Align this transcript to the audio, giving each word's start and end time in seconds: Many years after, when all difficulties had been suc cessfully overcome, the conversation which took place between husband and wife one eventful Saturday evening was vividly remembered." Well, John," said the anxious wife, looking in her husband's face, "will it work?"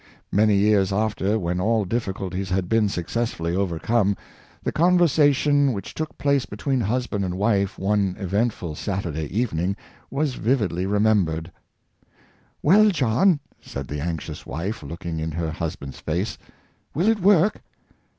Many 0.31 0.55
years 0.55 0.91
after, 0.91 1.37
when 1.37 1.61
all 1.61 1.85
difficulties 1.85 2.49
had 2.49 2.67
been 2.67 2.89
suc 2.89 3.05
cessfully 3.05 3.55
overcome, 3.55 4.17
the 4.63 4.71
conversation 4.71 5.73
which 5.73 5.93
took 5.93 6.17
place 6.17 6.47
between 6.47 6.81
husband 6.81 7.23
and 7.23 7.37
wife 7.37 7.77
one 7.77 8.15
eventful 8.17 8.73
Saturday 8.73 9.25
evening 9.25 9.75
was 10.09 10.33
vividly 10.33 10.87
remembered." 10.87 11.51
Well, 12.63 12.89
John," 12.89 13.41
said 13.61 13.87
the 13.87 13.99
anxious 14.01 14.43
wife, 14.43 14.81
looking 14.81 15.19
in 15.19 15.29
her 15.33 15.51
husband's 15.51 15.99
face, 15.99 16.39
"will 16.95 17.07
it 17.07 17.19
work?" 17.19 17.61